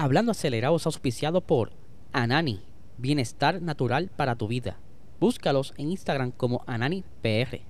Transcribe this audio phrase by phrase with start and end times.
[0.00, 1.72] Hablando acelerado es auspiciado por
[2.12, 2.62] Anani,
[2.98, 4.78] bienestar natural para tu vida.
[5.18, 7.62] Búscalos en Instagram como AnaniPR.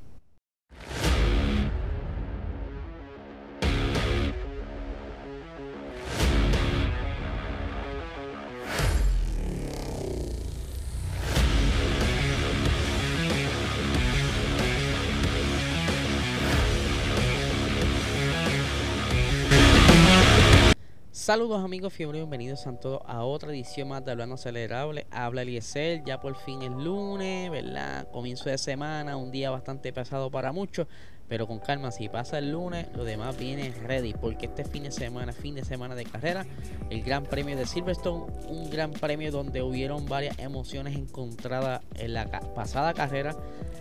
[21.28, 25.06] Saludos amigos fiebre, bienvenidos a todos a otra edición más de Hablando Acelerable.
[25.10, 28.08] Habla Eliezer, ya por fin es lunes, ¿verdad?
[28.10, 30.86] Comienzo de semana, un día bastante pesado para muchos,
[31.28, 34.90] pero con calma, si pasa el lunes, lo demás viene ready, porque este fin de
[34.90, 36.46] semana, fin de semana de carrera,
[36.88, 42.24] el Gran Premio de Silverstone, un gran premio donde hubieron varias emociones encontradas en la
[42.54, 43.36] pasada carrera.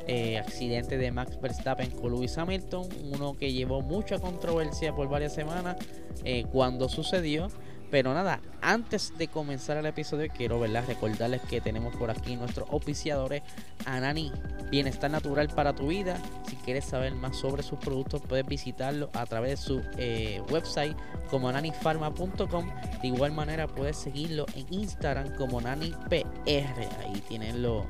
[0.10, 5.34] Eh, accidente de Max Verstappen con Lewis Hamilton, uno que llevó mucha controversia por varias
[5.34, 5.76] semanas
[6.24, 7.50] eh, cuando sucedió.
[7.90, 10.84] Pero nada, antes de comenzar el episodio, quiero ¿verdad?
[10.86, 13.44] recordarles que tenemos por aquí nuestros oficiadores
[13.86, 14.32] Anani,
[14.70, 16.18] Bienestar Natural para tu vida.
[16.50, 20.98] Si quieres saber más sobre sus productos, puedes visitarlo a través de su eh, website
[21.30, 22.70] como nanifarma.com.
[23.02, 26.26] De igual manera, puedes seguirlo en Instagram como NaniPR.
[26.46, 27.86] Ahí tienen los,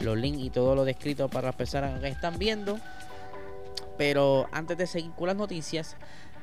[0.00, 2.80] los links y todo lo descrito para las personas que están viendo.
[3.96, 5.96] Pero antes de seguir con las noticias,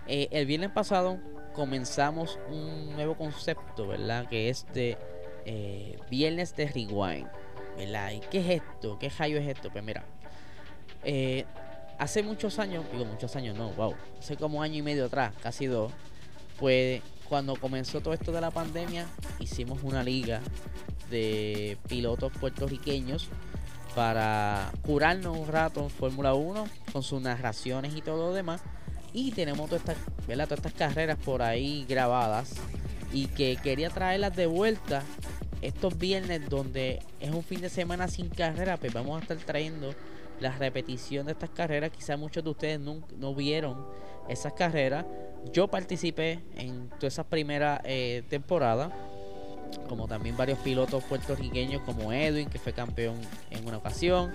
[0.08, 1.20] eh, el viernes pasado
[1.54, 4.28] comenzamos un nuevo concepto, ¿verdad?
[4.28, 4.98] Que es de
[5.46, 7.28] eh, Viernes de Rewind,
[7.78, 8.12] ¿verdad?
[8.12, 9.00] ¿Y qué es esto?
[9.00, 9.70] ¿Qué rayo es esto?
[9.72, 10.04] Pues mira,
[11.04, 11.46] eh,
[11.98, 15.66] hace muchos años, digo muchos años, no, wow, hace como año y medio atrás, casi
[15.66, 15.92] dos,
[16.60, 19.08] pues cuando comenzó todo esto de la pandemia,
[19.40, 20.42] hicimos una liga
[21.10, 23.30] de pilotos puertorriqueños
[23.96, 28.62] para curarnos un rato en Fórmula 1 con sus narraciones y todo lo demás
[29.16, 32.54] y tenemos todas estas, todas estas carreras por ahí grabadas.
[33.14, 35.02] Y que quería traerlas de vuelta
[35.62, 38.76] estos viernes donde es un fin de semana sin carrera.
[38.76, 39.96] Pues vamos a estar trayendo
[40.42, 41.92] la repetición de estas carreras.
[41.92, 43.86] Quizás muchos de ustedes no, no vieron
[44.28, 45.06] esas carreras.
[45.54, 48.92] Yo participé en todas esas primeras eh, temporadas
[49.88, 53.16] como también varios pilotos puertorriqueños como Edwin, que fue campeón
[53.52, 54.32] en una ocasión,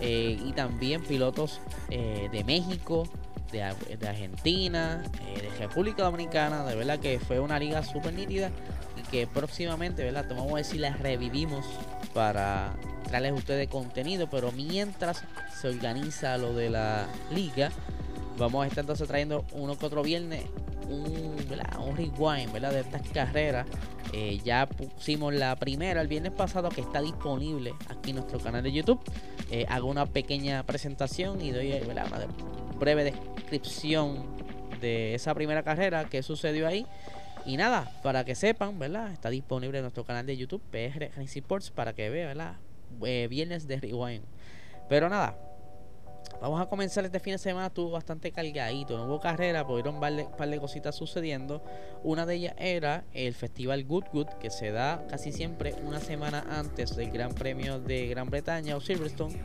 [0.00, 1.60] eh, y también pilotos
[1.90, 3.08] eh, de México,
[3.52, 8.50] de, Argentina, eh, de República Dominicana, de verdad que fue una liga súper nítida
[8.96, 10.26] y que próximamente, ¿verdad?
[10.30, 11.64] Vamos a ver si la revivimos
[12.14, 12.74] para
[13.04, 15.24] traerles a ustedes contenido, pero mientras
[15.60, 17.70] se organiza lo de la liga,
[18.38, 20.44] vamos a estar entonces trayendo uno que otro viernes
[20.88, 21.36] un,
[21.86, 22.72] un rewind ¿verdad?
[22.72, 23.66] de estas carreras.
[24.12, 28.62] Eh, ya pusimos la primera el viernes pasado que está disponible aquí en nuestro canal
[28.62, 29.00] de YouTube.
[29.50, 32.04] Eh, hago una pequeña presentación y doy una
[32.78, 33.12] breve
[33.50, 34.24] descripción
[34.80, 36.86] de esa primera carrera que sucedió ahí.
[37.46, 39.12] Y nada, para que sepan, ¿verdad?
[39.12, 42.56] Está disponible en nuestro canal de YouTube, PR Sports, para que vean, ¿verdad?
[43.02, 44.24] Eh, viernes de Rewind.
[44.88, 45.36] Pero nada,
[46.40, 50.00] Vamos a comenzar este fin de semana, estuvo bastante cargadito, no hubo carrera, pudieron un
[50.00, 51.62] par de, cositas sucediendo.
[52.02, 56.46] Una de ellas era el festival Good Good, que se da casi siempre una semana
[56.48, 59.38] antes del Gran Premio de Gran Bretaña o Silverstone,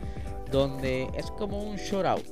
[0.50, 2.24] donde es como un shootout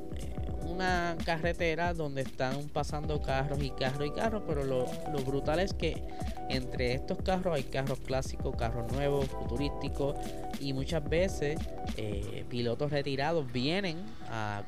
[0.67, 4.87] una carretera donde están pasando carros y carros y carros, pero lo,
[5.25, 6.03] brutal es que
[6.49, 10.17] entre estos carros hay carros clásicos, carros nuevos, futurísticos
[10.61, 11.59] y muchas veces
[11.97, 13.99] eh, pilotos retirados vienen
[14.31, 14.63] a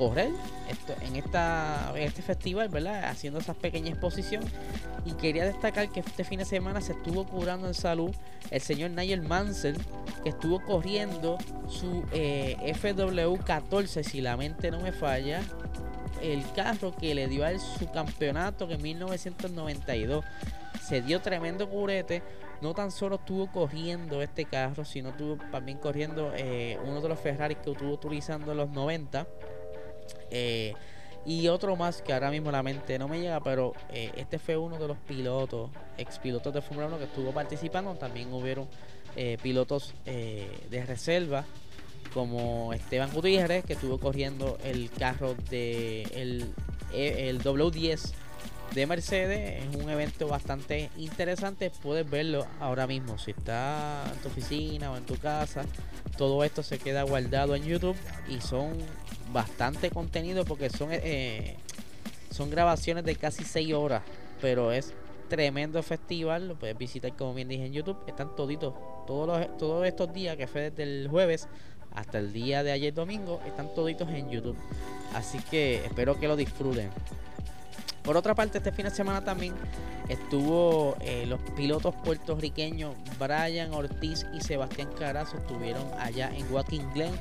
[0.00, 0.30] correr
[1.02, 3.04] en, esta, este festival, ¿verdad?
[3.04, 4.42] Haciendo esas pequeñas exposición.
[5.04, 8.10] Y quería destacar que este fin de semana se estuvo curando en salud
[8.50, 9.76] el señor Nigel Mansell,
[10.22, 11.36] que estuvo corriendo
[11.68, 15.42] su eh, FW14, si la mente no me falla,
[16.22, 20.24] el carro que le dio a él su campeonato que en 1992
[20.82, 22.22] se dio tremendo curete.
[22.62, 27.18] No tan solo estuvo corriendo este carro, sino estuvo también corriendo eh, uno de los
[27.18, 29.26] Ferraris que estuvo utilizando en los 90.
[30.30, 30.74] Eh,
[31.26, 34.56] y otro más que ahora mismo la mente no me llega, pero eh, este fue
[34.56, 37.94] uno de los pilotos, ex pilotos de Fórmula 1 que estuvo participando.
[37.94, 38.68] También hubieron
[39.16, 41.44] eh, pilotos de reserva
[42.14, 46.54] como Esteban Gutiérrez que estuvo corriendo el carro de el,
[46.92, 48.12] el W10
[48.74, 49.64] de Mercedes.
[49.64, 51.70] Es un evento bastante interesante.
[51.82, 53.18] Puedes verlo ahora mismo.
[53.18, 55.64] Si está en tu oficina o en tu casa,
[56.16, 57.96] todo esto se queda guardado en YouTube
[58.28, 58.72] y son
[59.32, 61.56] bastante contenido porque son, eh,
[62.30, 64.02] son grabaciones de casi 6 horas.
[64.40, 64.94] Pero es
[65.28, 66.48] tremendo festival.
[66.48, 67.98] Lo puedes visitar, como bien dije, en YouTube.
[68.06, 68.74] Están toditos.
[69.06, 71.48] Todos, los, todos estos días, que fue desde el jueves
[71.94, 74.56] hasta el día de ayer domingo, están toditos en YouTube.
[75.14, 76.90] Así que espero que lo disfruten.
[78.02, 79.54] Por otra parte, este fin de semana también
[80.08, 87.12] estuvo eh, los pilotos puertorriqueños Brian Ortiz y Sebastián Carazo estuvieron allá en Watkins Glen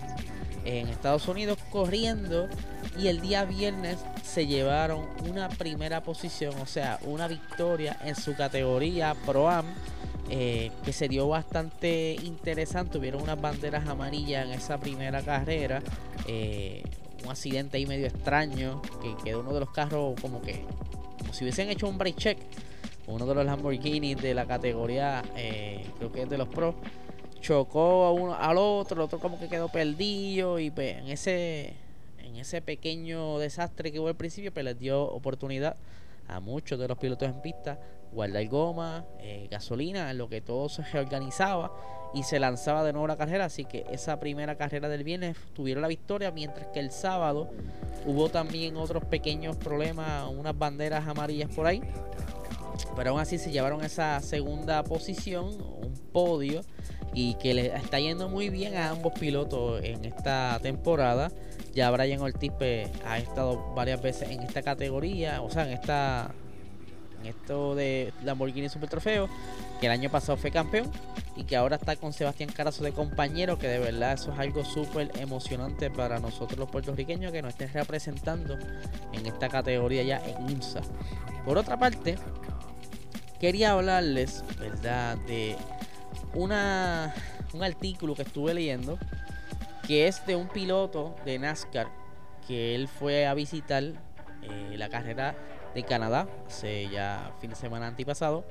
[0.65, 2.47] en Estados Unidos corriendo
[2.97, 8.35] y el día viernes se llevaron una primera posición, o sea, una victoria en su
[8.35, 9.65] categoría Pro Am.
[10.31, 12.99] Eh, que se dio bastante interesante.
[12.99, 15.81] Hubieron unas banderas amarillas en esa primera carrera.
[16.27, 16.83] Eh,
[17.23, 18.81] un accidente ahí medio extraño.
[19.01, 20.63] Que quedó uno de los carros como que.
[21.17, 22.37] Como si hubiesen hecho un brake check.
[23.07, 25.23] Uno de los Lamborghini de la categoría.
[25.35, 26.75] Eh, creo que es de los pros
[27.41, 31.73] chocó a uno al otro, el otro como que quedó perdido y pues, en ese
[32.19, 35.75] en ese pequeño desastre que hubo al principio pues les dio oportunidad
[36.27, 37.79] a muchos de los pilotos en pista
[38.11, 41.71] guardar goma, eh, gasolina, en lo que todo se reorganizaba
[42.13, 45.81] y se lanzaba de nuevo la carrera, así que esa primera carrera del viernes tuvieron
[45.81, 47.49] la victoria, mientras que el sábado
[48.05, 51.83] hubo también otros pequeños problemas, unas banderas amarillas por ahí,
[52.95, 56.61] pero aún así se llevaron esa segunda posición, un podio
[57.13, 61.31] y que le está yendo muy bien a ambos pilotos en esta temporada.
[61.73, 66.31] Ya Brian Ortiz pues, ha estado varias veces en esta categoría, o sea, en esta
[67.21, 69.27] en esto de Lamborghini Super Trofeo,
[69.79, 70.89] que el año pasado fue campeón
[71.35, 74.63] y que ahora está con Sebastián Carazo de compañero, que de verdad eso es algo
[74.63, 78.57] súper emocionante para nosotros los puertorriqueños que nos estén representando
[79.13, 80.81] en esta categoría ya en IMSA.
[81.45, 82.17] Por otra parte,
[83.39, 85.55] quería hablarles, ¿verdad?, de
[86.33, 87.13] una,
[87.53, 88.97] un artículo que estuve leyendo
[89.87, 91.87] que es de un piloto de NASCAR
[92.47, 95.35] que él fue a visitar eh, la carrera
[95.73, 98.43] de Canadá hace ya fin de semana antipasado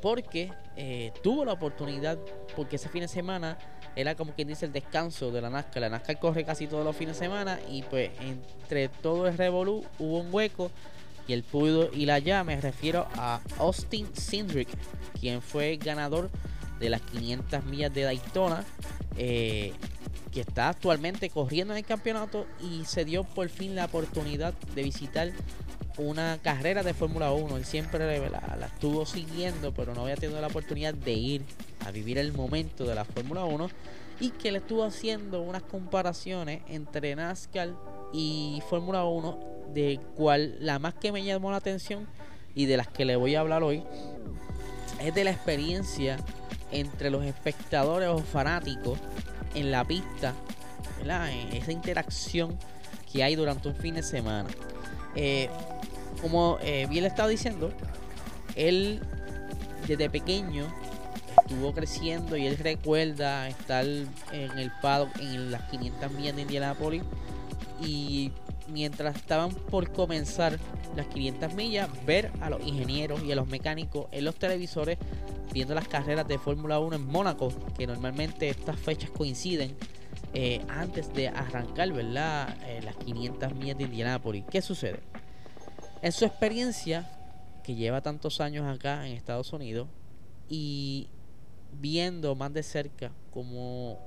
[0.00, 2.18] porque eh, tuvo la oportunidad
[2.54, 3.58] porque ese fin de semana
[3.96, 6.96] era como quien dice el descanso de la NASCAR la NASCAR corre casi todos los
[6.96, 10.70] fines de semana y pues entre todo el revolú hubo un hueco
[11.28, 14.68] y el pudo y la ya me refiero a Austin Sindrick
[15.20, 16.30] quien fue ganador
[16.78, 18.64] de las 500 millas de Daytona,
[19.16, 19.72] eh,
[20.32, 24.82] que está actualmente corriendo en el campeonato y se dio por fin la oportunidad de
[24.82, 25.32] visitar
[25.96, 27.56] una carrera de Fórmula 1.
[27.56, 31.42] Él siempre la, la, estuvo siguiendo, pero no había tenido la oportunidad de ir
[31.86, 33.70] a vivir el momento de la Fórmula 1
[34.20, 37.70] y que le estuvo haciendo unas comparaciones entre NASCAR
[38.12, 42.06] y Fórmula 1, de cual la más que me llamó la atención
[42.54, 43.82] y de las que le voy a hablar hoy
[45.02, 46.16] es de la experiencia
[46.72, 48.98] entre los espectadores o fanáticos
[49.54, 50.32] en la pista,
[51.02, 52.58] En esa interacción
[53.12, 54.48] que hay durante un fin de semana.
[55.14, 55.50] Eh,
[56.22, 57.70] como eh, bien le estaba diciendo,
[58.54, 59.00] él
[59.86, 60.64] desde pequeño
[61.42, 67.02] estuvo creciendo y él recuerda estar en el paddock en las 500 millas de Indianapolis
[67.80, 68.32] y
[68.68, 70.58] mientras estaban por comenzar
[70.94, 74.98] las 500 millas, ver a los ingenieros y a los mecánicos en los televisores
[75.52, 79.74] viendo las carreras de Fórmula 1 en Mónaco, que normalmente estas fechas coinciden
[80.34, 82.54] eh, antes de arrancar, ¿verdad?
[82.66, 84.44] Eh, las 500 millas de Indianápolis.
[84.50, 85.00] ¿Qué sucede?
[86.02, 87.10] En su experiencia,
[87.62, 89.88] que lleva tantos años acá en Estados Unidos,
[90.48, 91.08] y
[91.80, 93.98] viendo más de cerca cómo,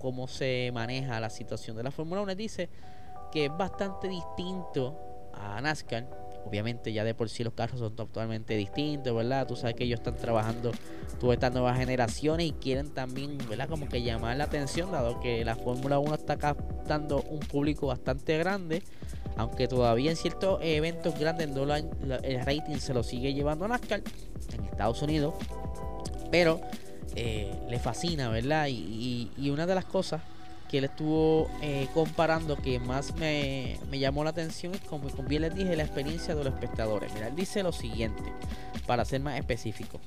[0.00, 2.68] cómo se maneja la situación de la Fórmula 1, dice
[3.30, 4.98] que es bastante distinto
[5.34, 9.46] a NASCAR Obviamente ya de por sí los carros son totalmente distintos, ¿verdad?
[9.46, 10.72] Tú sabes que ellos están trabajando
[11.18, 13.68] todas estas nuevas generaciones y quieren también, ¿verdad?
[13.68, 18.38] Como que llamar la atención, dado que la Fórmula 1 está captando un público bastante
[18.38, 18.82] grande.
[19.36, 24.02] Aunque todavía en ciertos eventos grandes el rating se lo sigue llevando a NASCAR
[24.52, 25.34] en Estados Unidos.
[26.30, 26.60] Pero
[27.16, 28.66] eh, le fascina, ¿verdad?
[28.68, 30.22] y una de las cosas
[30.70, 35.54] que él estuvo eh, comparando que más me, llamó la atención es como, bien les
[35.54, 37.12] dije la experiencia de los espectadores.
[37.12, 38.22] Mira, él dice lo siguiente,
[38.86, 40.00] para ser más específico.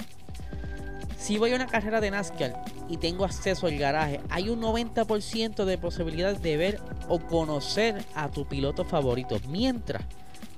[1.18, 5.66] Si voy a una carrera de NASCAR y tengo acceso al garaje, hay un 90%
[5.66, 6.80] de posibilidad de ver
[7.10, 9.40] o conocer a tu piloto favorito.
[9.50, 10.04] Mientras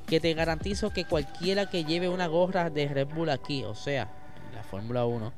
[0.05, 4.07] que te garantizo que cualquiera que lleve una gorra de Red Bull aquí, o sea,
[4.53, 5.33] la Fórmula 1,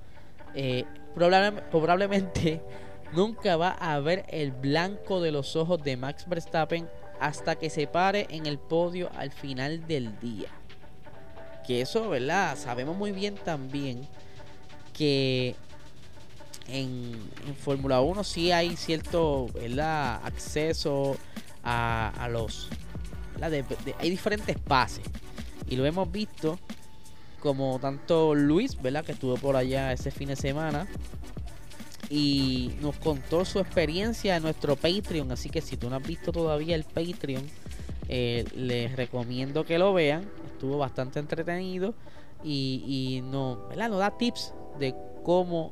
[0.55, 2.61] eh, probablemente
[3.13, 6.87] Nunca va a ver el blanco de los ojos de Max Verstappen
[7.19, 10.49] hasta que se pare en el podio al final del día.
[11.65, 12.57] Que eso, ¿verdad?
[12.57, 14.07] Sabemos muy bien también
[14.93, 15.55] que
[16.67, 17.13] en,
[17.63, 20.21] Fórmula 1 sí hay cierto ¿verdad?
[20.23, 21.17] acceso
[21.63, 22.69] a, los...
[23.41, 25.05] hay diferentes pases.
[25.69, 26.59] Y lo hemos visto
[27.39, 29.05] como tanto Luis, ¿verdad?
[29.05, 30.87] Que estuvo por allá ese fin de semana
[32.09, 35.31] y nos contó su experiencia en nuestro Patreon.
[35.31, 37.43] Así que si tú no has visto todavía el Patreon,
[38.09, 40.27] eh, les recomiendo que lo vean.
[40.53, 41.93] estuvo bastante entretenido
[42.43, 43.89] y, y no, ¿verdad?
[43.89, 45.71] nos da tips de cómo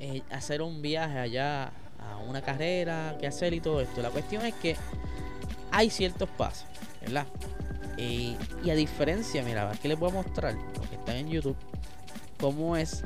[0.00, 4.00] eh, hacer un viaje allá a una carrera, qué hacer y todo esto.
[4.02, 4.76] La cuestión es que
[5.70, 6.66] hay ciertos pasos,
[7.00, 7.26] ¿verdad?
[7.98, 8.36] y
[8.68, 11.56] a diferencia, mira, aquí les voy a mostrar, lo que están en YouTube,
[12.38, 13.02] cómo es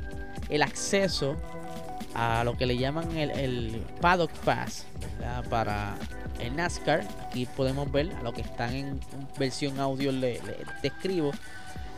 [0.49, 1.37] el acceso
[2.15, 4.87] a lo que le llaman el, el Paddock Pass
[5.49, 5.97] para
[6.41, 7.07] el NASCAR.
[7.27, 9.01] Aquí podemos ver a lo que están en
[9.39, 10.41] versión audio, le,
[10.83, 11.33] describo.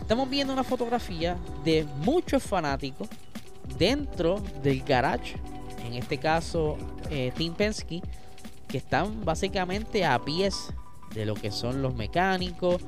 [0.00, 3.09] Estamos viendo una fotografía de muchos fanáticos
[3.78, 5.37] dentro del garage.
[5.87, 6.76] En este caso,
[7.11, 8.02] eh, Tim Penske,
[8.69, 10.73] que están básicamente a pies
[11.14, 12.83] de lo que son los mecánicos,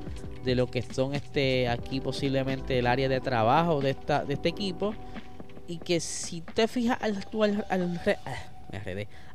[0.44, 4.50] de lo que son este aquí posiblemente el área de trabajo de esta de este
[4.50, 4.94] equipo
[5.66, 7.16] y que si te fijas al,
[7.68, 8.76] al, ah,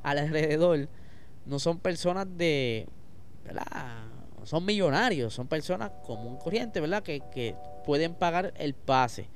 [0.04, 0.88] al alrededor
[1.46, 2.88] no son personas de
[3.46, 3.66] ¿verdad?
[4.44, 7.56] son millonarios son personas común corriente verdad que, que
[7.86, 9.28] pueden pagar el pase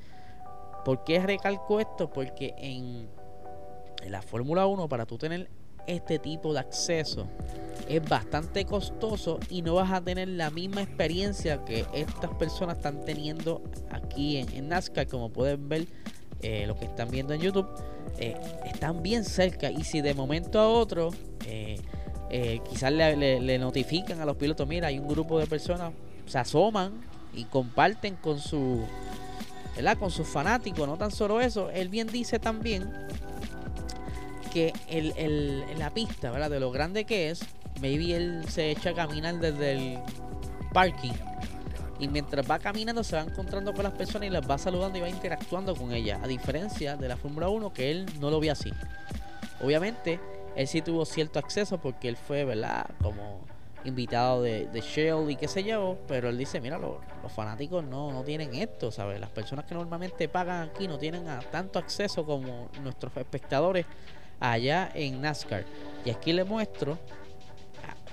[0.85, 2.12] ¿por qué recalco esto?
[2.12, 3.07] porque en,
[4.03, 5.50] en la Fórmula 1 para tú tener
[5.88, 7.27] este tipo de acceso
[7.88, 13.03] es bastante costoso y no vas a tener la misma experiencia que estas personas están
[13.03, 15.88] teniendo aquí en, NASCAR como pueden ver
[16.43, 17.67] eh, lo que están viendo en YouTube
[18.19, 18.35] eh,
[18.65, 21.12] están bien cerca y si de momento a otro
[21.45, 21.79] eh,
[22.69, 25.93] quizás le, notifican a los pilotos mira hay un grupo de personas
[26.25, 26.93] se asoman
[27.33, 28.85] y comparten con su
[29.75, 29.97] ¿verdad?
[29.97, 32.91] con sus fanáticos no tan solo eso él bien dice también
[34.53, 36.51] que el, el, la pista, ¿verdad?
[36.51, 37.41] De lo grande que es,
[37.81, 40.00] maybe él se echa a caminar desde el
[40.71, 41.12] parking.
[42.00, 45.01] Y mientras va caminando se va encontrando con las personas y las va saludando y
[45.01, 46.19] va interactuando con ellas.
[46.23, 48.71] A diferencia de la Fórmula 1 que él no lo vio así.
[49.62, 50.19] Obviamente,
[50.55, 52.85] él sí tuvo cierto acceso porque él fue, ¿verdad?
[53.01, 53.41] Como
[53.85, 55.97] invitado de, de Shell y qué sé yo.
[56.07, 56.97] Pero él dice, mira, los,
[57.33, 59.19] fanáticos no, no tienen esto, ¿sabes?
[59.19, 63.85] Las personas que normalmente pagan aquí no tienen tanto acceso como nuestros espectadores
[64.39, 65.65] allá en NASCAR.
[66.05, 66.97] Y aquí les muestro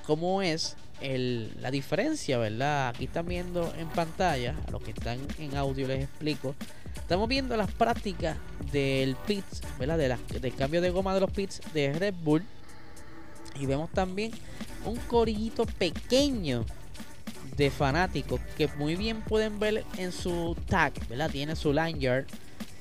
[0.06, 2.88] cómo es el, la diferencia, ¿verdad?
[2.88, 6.54] Aquí están viendo en pantalla, a los que están en audio les explico.
[6.97, 8.37] Estamos viendo las prácticas
[8.73, 9.99] del pits, ¿verdad?
[9.99, 12.45] De del cambio de goma de los pits de Red Bull.
[13.59, 14.33] Y vemos también
[14.85, 16.64] un corillito pequeño
[17.57, 21.30] de fanáticos que muy bien pueden ver en su tag, ¿verdad?
[21.30, 22.26] Tiene su lanyard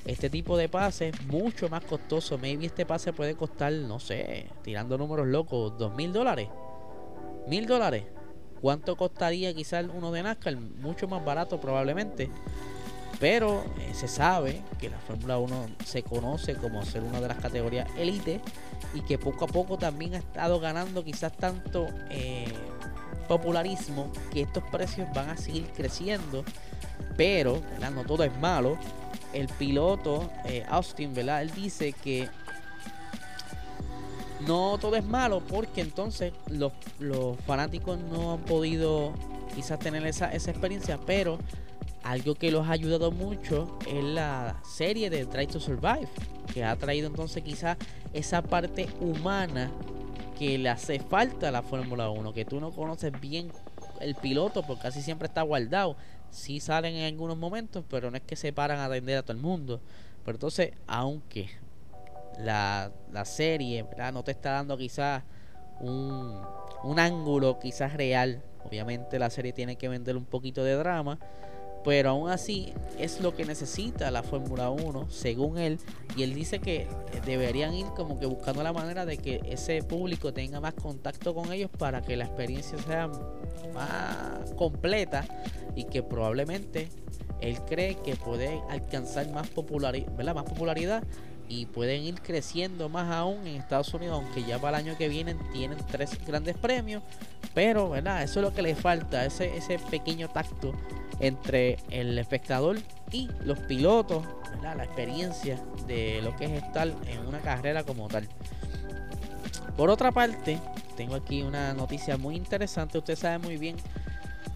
[0.06, 2.38] este tipo de pase mucho más costoso.
[2.38, 6.48] Maybe este pase puede costar, no sé, tirando números locos, dos mil dólares,
[7.50, 8.04] mil dólares.
[8.62, 10.56] ¿Cuánto costaría quizás uno de NASCAR?
[10.56, 12.30] Mucho más barato probablemente.
[13.18, 17.38] Pero eh, se sabe que la Fórmula 1 se conoce como ser una de las
[17.38, 18.40] categorías elite
[18.94, 22.46] y que poco a poco también ha estado ganando quizás tanto eh,
[23.28, 26.44] popularismo que estos precios van a seguir creciendo.
[27.16, 27.60] Pero
[27.92, 28.78] no todo es malo
[29.32, 31.42] el piloto eh, Austin, ¿verdad?
[31.42, 32.28] Él dice que
[34.46, 36.72] no todo es malo porque entonces los,
[37.46, 39.12] fanáticos no han podido
[39.54, 41.38] quizás tener esa, esa experiencia, pero
[42.02, 46.08] algo que los ha ayudado mucho es la serie de Try to Survive,
[46.52, 47.76] que ha traído entonces quizás
[48.12, 49.70] esa parte humana
[50.38, 53.52] que le hace falta a la Fórmula 1, que tú no conoces bien
[54.00, 55.96] el piloto porque casi siempre está guardado,
[56.30, 59.32] sí salen en algunos momentos, pero no es que se paran a atender a todo
[59.32, 59.80] el mundo.
[60.24, 61.50] Pero entonces, aunque
[62.44, 65.22] la, la serie no te está dando quizás
[65.80, 66.40] un,
[66.82, 71.18] un ángulo quizás real, obviamente la serie tiene que vender un poquito de drama,
[71.82, 75.78] pero aún así es lo que necesita la Fórmula 1, según él.
[76.14, 76.86] Y él dice que
[77.24, 81.52] deberían ir como que buscando la manera de que ese público tenga más contacto con
[81.52, 83.08] ellos para que la experiencia sea
[83.72, 85.24] más completa
[85.74, 86.88] y que probablemente
[87.40, 91.02] él cree que puede alcanzar más popularidad, más popularidad
[91.50, 95.08] y pueden ir creciendo más aún en Estados Unidos, aunque ya para el año que
[95.08, 97.02] viene tienen tres grandes premios,
[97.52, 98.22] pero ¿verdad?
[98.22, 100.72] eso es lo que le falta, ese, ese pequeño tacto
[101.18, 102.78] entre el espectador
[103.10, 104.24] y los pilotos,
[104.62, 108.28] la experiencia de lo que es estar en una carrera como tal.
[109.76, 110.60] Por otra parte,
[110.96, 112.98] tengo aquí una noticia muy interesante.
[112.98, 113.76] Usted sabe muy bien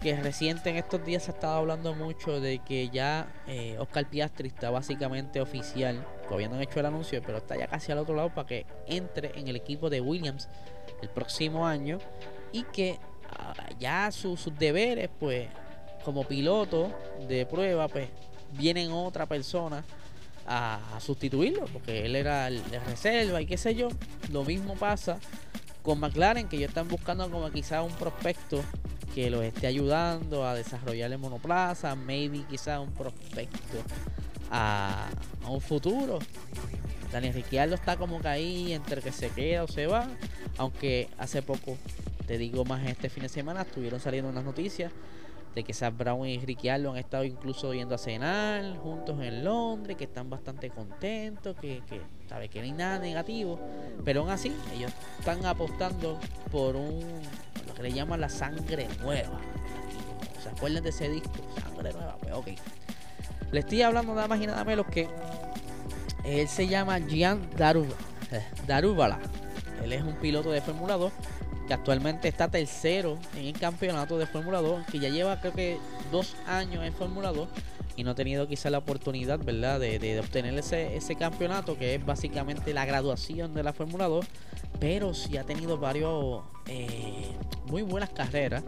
[0.01, 4.05] que reciente en estos días se ha estado hablando mucho de que ya eh, Oscar
[4.05, 6.05] Piastri está básicamente oficial.
[6.27, 9.47] Todavía hecho el anuncio, pero está ya casi al otro lado para que entre en
[9.47, 10.49] el equipo de Williams
[11.01, 11.99] el próximo año
[12.51, 15.47] y que ah, ya sus deberes pues
[16.03, 16.91] como piloto
[17.27, 18.09] de prueba, pues
[18.51, 19.83] vienen otra persona
[20.47, 23.89] a, sustituirlo, porque él era el de reserva y qué sé yo.
[24.31, 25.17] Lo mismo pasa
[25.81, 28.63] con McLaren, que ya están buscando como quizá un prospecto
[29.13, 33.77] que los esté ayudando a desarrollar el monoplaza, maybe quizás un prospecto
[34.55, 35.09] a,
[35.47, 36.19] un futuro.
[37.11, 40.07] Daniel Ricciardo está como que ahí entre que se queda o se va,
[40.57, 41.77] aunque hace poco,
[42.25, 44.91] te digo más este fin de semana, estuvieron saliendo unas noticias
[45.53, 49.95] de que Sam Brown y Ricciardo han estado incluso yendo a cenar juntos en Londres,
[49.95, 53.59] que están bastante contentos, que, que, sabe que no hay nada negativo,
[54.03, 56.19] pero aún así ellos están apostando
[56.51, 57.21] por un
[57.67, 59.39] lo que le llaman la sangre nueva.
[60.43, 61.31] ¿Se acuerdan de ese disco?
[61.61, 62.47] Sangre nueva, pues ok.
[63.51, 65.07] Le estoy hablando nada más y nada menos que
[66.23, 67.47] él se llama Gian
[68.67, 69.19] Darubala.
[69.83, 71.11] Él es un piloto de Fórmula 2
[71.67, 75.77] que actualmente está tercero en el campeonato de Fórmula 2, que ya lleva creo que
[76.11, 77.47] dos años en Fórmula 2
[77.95, 82.05] y no ha tenido quizá la oportunidad, ¿verdad?, de, obtener ese, ese, campeonato, que es
[82.05, 84.25] básicamente la graduación de la Fórmula 2,
[84.79, 87.31] pero sí ha tenido varios eh,
[87.67, 88.63] muy buenas carreras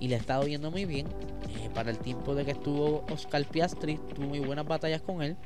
[0.00, 1.06] y le ha estado yendo muy bien.
[1.48, 5.36] Eh, para el tiempo de que estuvo Oscar Piastri, tuvo muy buenas batallas con él,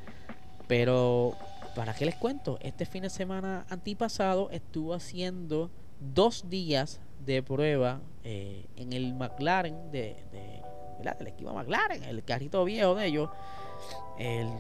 [0.67, 1.37] pero
[1.75, 2.59] ¿para qué les cuento?
[2.63, 9.91] Este fin de semana antipasado estuvo haciendo dos días de prueba eh, en el McLaren
[9.91, 10.62] de, de
[10.99, 11.19] ¿verdad?
[11.19, 13.31] del equipo McLaren, el carrito viejo de ellos.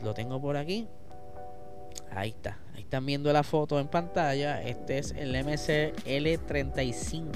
[0.02, 0.88] lo tengo por aquí.
[2.16, 2.58] Ahí está.
[2.74, 4.62] Ahí están viendo la foto en pantalla.
[4.62, 7.26] Este es el MC L35.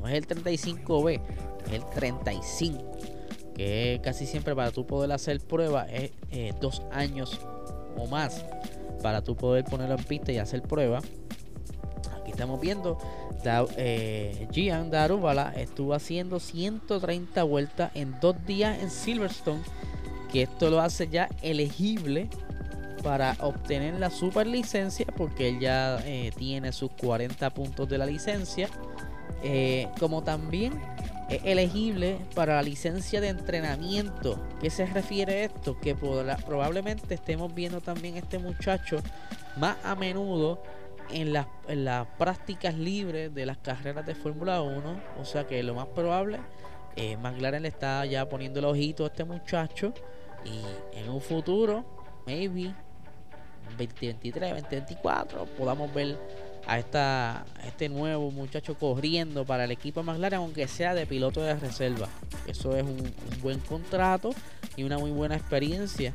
[0.00, 1.20] No es el 35B,
[1.66, 2.92] es el 35.
[3.54, 7.40] Que casi siempre para tú poder hacer prueba es eh, dos años
[7.96, 8.44] o más
[9.02, 11.00] para tú poder ponerlo en pista y hacer prueba.
[12.34, 12.98] Estamos viendo
[13.76, 19.62] eh, Gian Darubala estuvo haciendo 130 vueltas en dos días en Silverstone,
[20.32, 22.28] que esto lo hace ya elegible
[23.04, 28.06] para obtener la super licencia, porque él ya eh, tiene sus 40 puntos de la
[28.06, 28.68] licencia,
[29.44, 30.72] eh, como también
[31.30, 34.44] es elegible para la licencia de entrenamiento.
[34.60, 35.78] ¿Qué se refiere a esto?
[35.78, 38.96] Que probablemente estemos viendo también este muchacho
[39.56, 40.60] más a menudo
[41.10, 41.46] en las,
[42.18, 45.00] prácticas libres de las carreras de Fórmula 1.
[45.20, 46.38] O sea que lo más probable,
[46.96, 49.92] eh, McLaren le está ya poniendo el ojito a este muchacho.
[50.44, 50.60] Y
[50.98, 51.84] en un futuro,
[52.26, 52.74] maybe
[53.78, 56.18] 2023, 2024, podamos ver
[56.66, 61.54] a, esta, este nuevo muchacho corriendo para el equipo McLaren, aunque sea de piloto de
[61.54, 62.08] reserva.
[62.46, 64.34] Eso es un buen contrato
[64.76, 66.12] y una muy buena experiencia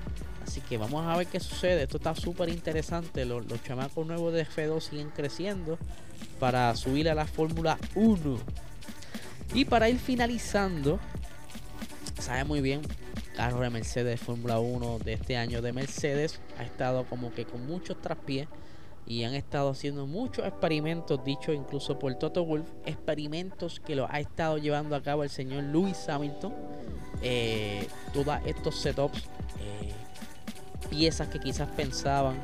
[0.50, 1.84] Así que vamos a ver qué sucede.
[1.84, 3.24] Esto está súper interesante.
[3.24, 5.78] Los, chamacos nuevos de F2 siguen creciendo
[6.40, 8.40] para subir a la Fórmula 1.
[9.54, 11.00] Y para ir finalizando,
[12.20, 12.82] sabe muy bien,
[13.36, 17.68] carro de Mercedes Fórmula 1 de este año de Mercedes ha estado como que con
[17.68, 18.48] muchos traspiés
[19.06, 24.20] y han estado haciendo muchos experimentos, dicho incluso por Toto Wolf, experimentos que los ha
[24.20, 26.56] estado llevando a cabo el señor Lewis Hamilton.
[27.22, 29.26] Eh, todos estos setups
[29.60, 29.94] eh,
[30.90, 32.36] piezas que quizás pensaban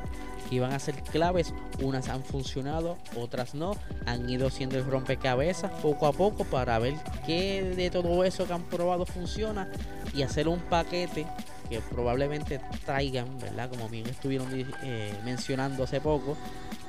[0.48, 5.70] que iban a ser claves, unas han funcionado, otras no, han ido siendo el rompecabezas
[5.82, 6.94] poco a poco para ver
[7.26, 9.68] qué de todo eso que han probado funciona
[10.14, 11.26] y hacer un paquete
[11.68, 13.68] que probablemente traigan, ¿verdad?
[13.68, 16.36] Como bien estuvieron eh, mencionando hace poco,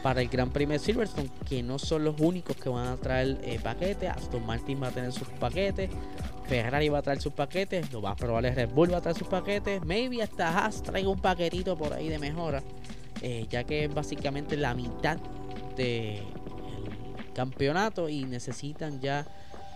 [0.08, 3.60] para el Gran Premio Silverstone, que no son los únicos que van a traer eh,
[3.62, 4.10] paquetes.
[4.10, 5.89] Aston Martin va a tener sus paquetes,
[6.46, 9.28] Ferrari va a traer sus paquetes, lo más probable Red Bull va a traer sus
[9.28, 12.63] paquetes, maybe hasta Haas traiga un paquetito por ahí de mejora,
[13.22, 15.17] eh, ya que es básicamente la mitad
[15.76, 16.24] del
[17.36, 19.28] campeonato y necesitan ya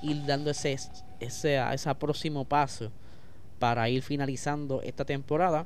[0.02, 0.78] ir dando ese,
[1.20, 2.90] ese, ese próximo paso
[3.60, 5.66] para ir finalizando esta temporada.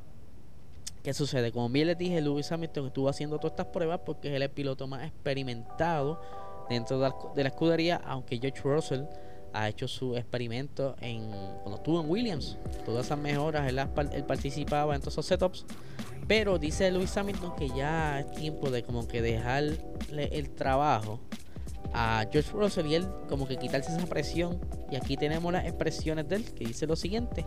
[1.06, 1.52] ¿Qué sucede?
[1.52, 4.88] Como bien les dije, Lewis Hamilton estuvo haciendo todas estas pruebas porque es el piloto
[4.88, 6.20] más experimentado
[6.68, 7.00] dentro
[7.36, 9.04] de la escudería, aunque George Russell
[9.54, 11.30] ha hecho su experimento en
[11.62, 12.58] cuando estuvo en Williams.
[12.86, 13.80] Todas esas mejoras, él,
[14.14, 15.68] él participaba en todos esos setups.
[16.28, 19.78] Pero dice Lewis Hamilton que ya es tiempo de como que dejarle
[20.32, 21.20] el trabajo
[21.96, 24.60] a George Russell y él como que quitarse esa presión.
[24.92, 27.46] Y aquí tenemos las expresiones de él que dice lo siguiente.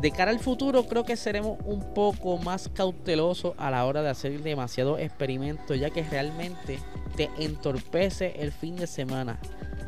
[0.00, 4.08] De cara al futuro creo que seremos un poco más cautelosos a la hora de
[4.08, 6.78] hacer demasiado experimento ya que realmente
[7.16, 9.38] te entorpece el fin de semana.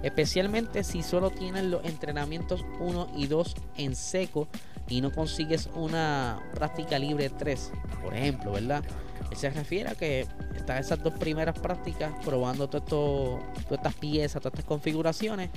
[0.03, 4.49] Especialmente si solo tienes los entrenamientos 1 y 2 en seco
[4.89, 8.85] y no consigues una práctica libre 3, por ejemplo, ¿verdad?
[9.35, 14.43] Se refiere a que están esas dos primeras prácticas probando todo esto, todas estas piezas,
[14.43, 15.51] todas estas configuraciones,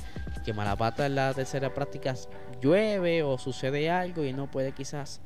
[0.43, 2.13] que malapata en la tercera práctica
[2.61, 5.19] llueve o sucede algo y no puede quizás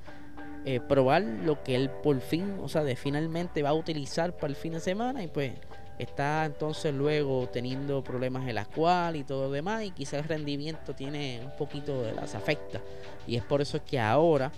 [0.66, 4.48] eh, probar lo que él por fin, o sea, de finalmente va a utilizar para
[4.48, 5.54] el fin de semana y pues
[5.98, 10.24] está entonces luego teniendo problemas en la cual y todo lo demás y quizá el
[10.24, 12.82] rendimiento tiene un poquito de las afecta.
[13.28, 14.52] Y es por eso que ahora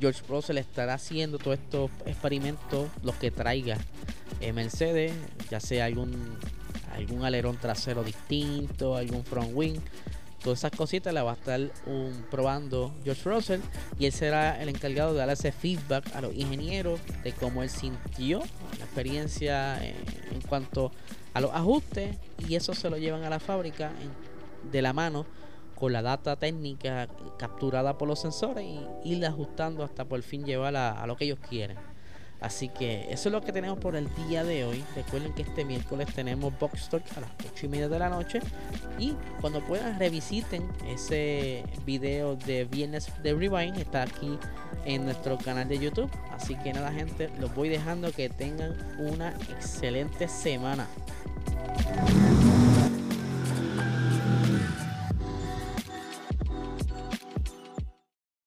[0.00, 3.78] George Russell estará haciendo todos estos experimentos los que traiga
[4.40, 5.12] en Mercedes
[5.50, 6.38] ya sea algún
[6.94, 9.80] algún alerón trasero distinto algún front wing
[10.42, 11.60] todas esas cositas las va a estar
[12.30, 13.60] probando George Russell
[13.98, 17.70] y él será el encargado de dar ese feedback a los ingenieros de cómo él
[17.70, 18.40] sintió
[18.78, 19.96] la experiencia eh,
[20.30, 20.92] en, cuanto
[21.34, 22.16] a los ajustes
[22.48, 23.90] y eso se lo llevan a la fábrica
[24.70, 25.26] de la mano
[25.76, 27.06] con la data técnica
[27.38, 31.38] capturada por los sensores y irla ajustando hasta por fin llevar a lo que ellos
[31.48, 31.76] quieren.
[32.40, 34.84] Así que eso es lo que tenemos por el día de hoy.
[34.94, 38.40] Recuerden que este miércoles tenemos Box Talk a las 8 y media de la noche.
[38.98, 43.78] Y cuando puedan revisiten ese video de viernes de Rewind.
[43.78, 44.38] Está aquí
[44.84, 46.10] en nuestro canal de YouTube.
[46.30, 50.86] Así que nada gente, los voy dejando que tengan una excelente semana.